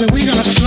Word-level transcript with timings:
and 0.00 0.10
we 0.12 0.24
gonna 0.24 0.57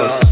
concrete 0.00 0.29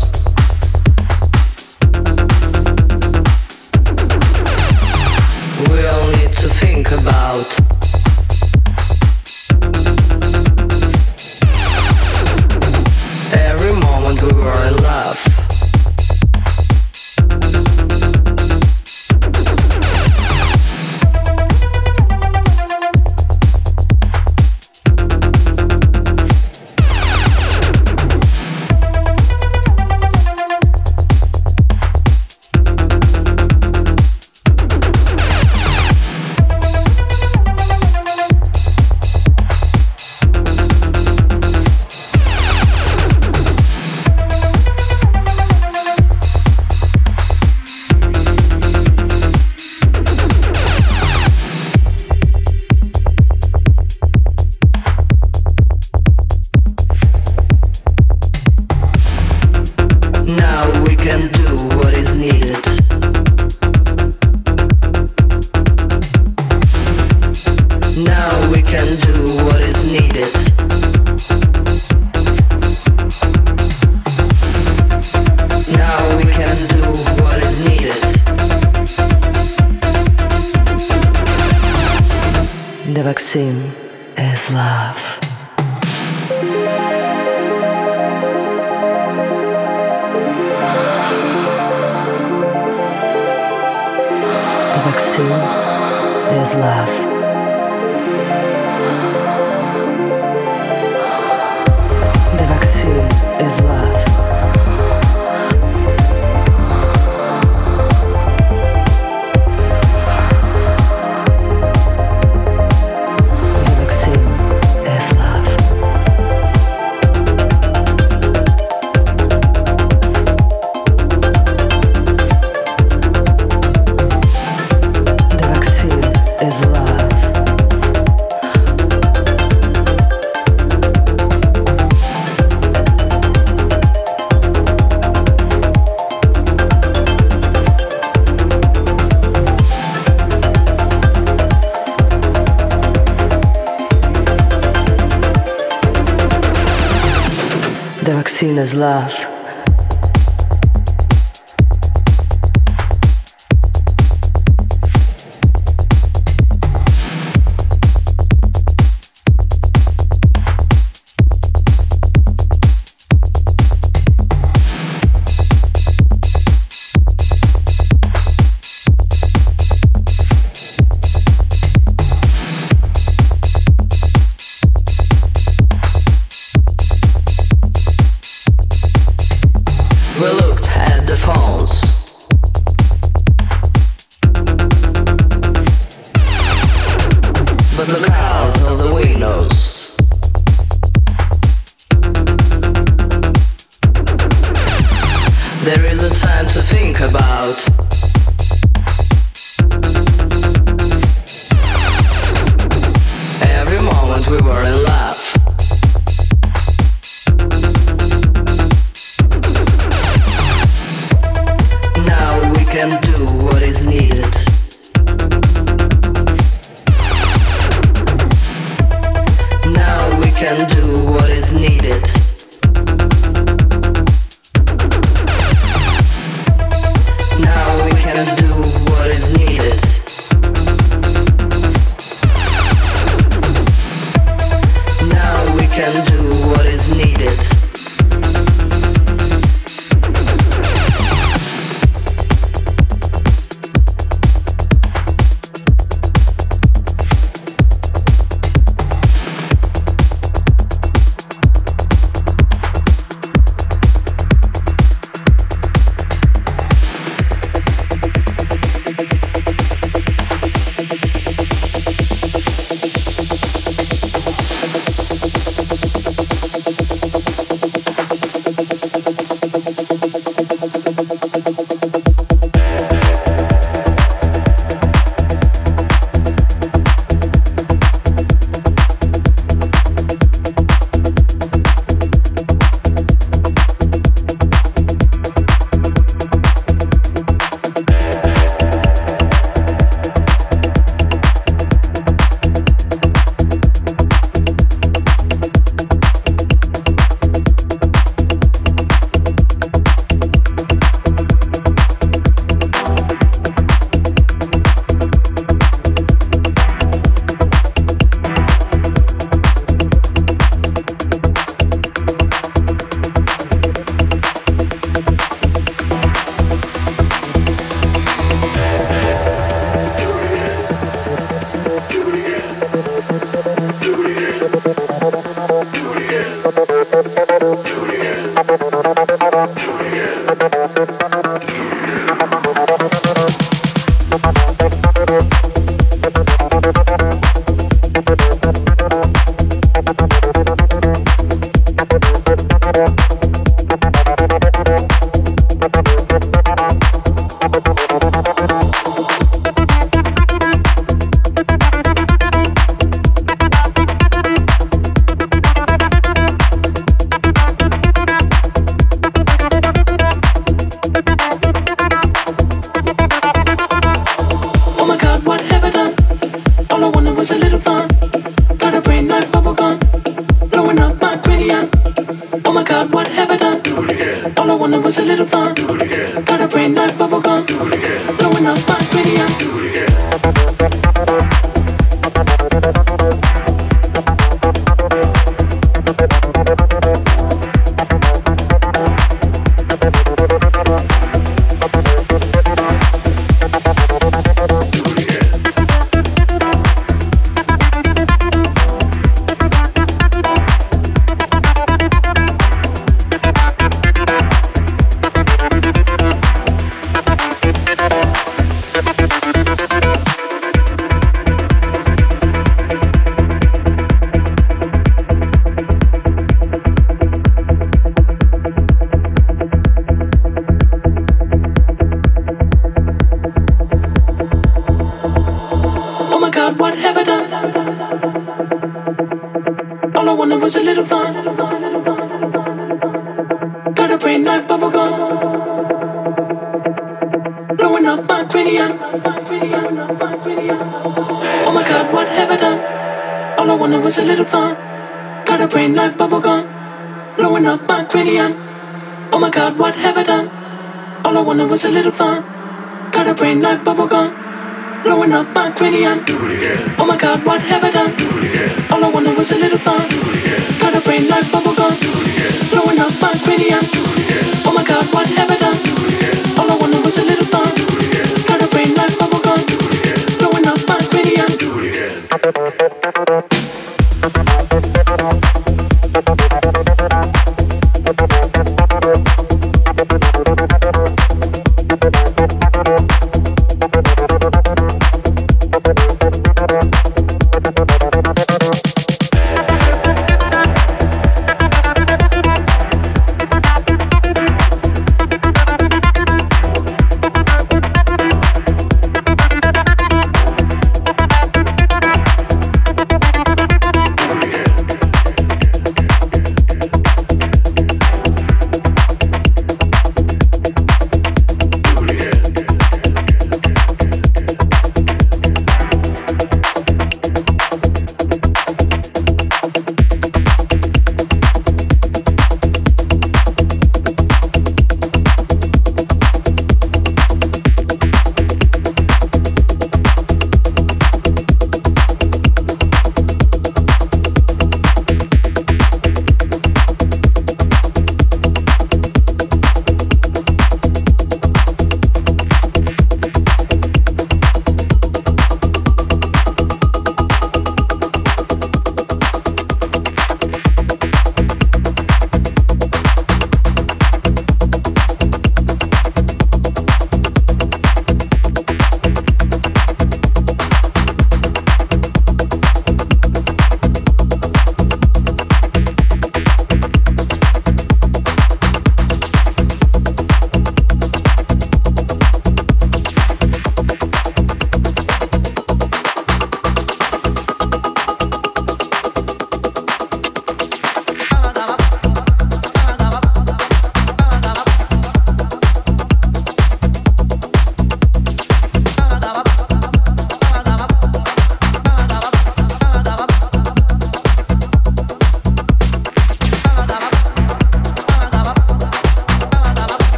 pretty, 455.59 455.85
I'm. 455.85 456.04
Do 456.04 456.25
it 456.25 456.37
again. 456.37 456.75
Oh 456.79 456.87
my 456.87 456.96
god, 456.96 457.25
what 457.27 457.40
have 457.40 457.65
I 457.65 457.71
done? 457.71 457.96
Do 457.96 458.06
it 458.19 458.25
again. 458.31 458.73
All 458.73 458.85
I 458.85 458.88
wanted 458.88 459.19
was 459.19 459.33
a 459.33 459.37
little 459.37 459.59
fun. 459.59 459.88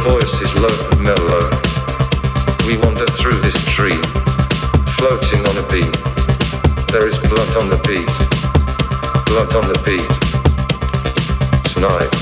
Voice 0.00 0.40
is 0.40 0.54
low 0.54 0.90
and 0.90 1.02
mellow. 1.02 1.50
We 2.66 2.76
wander 2.76 3.06
through 3.06 3.40
this 3.40 3.64
dream, 3.74 4.02
floating 4.96 5.40
on 5.46 5.56
a 5.58 5.66
beam. 5.68 5.92
There 6.88 7.06
is 7.06 7.18
blood 7.18 7.56
on 7.62 7.68
the 7.68 7.80
beat, 7.86 8.06
blood 9.26 9.54
on 9.54 9.68
the 9.68 9.80
beat. 9.84 10.12
Tonight. 11.72 12.21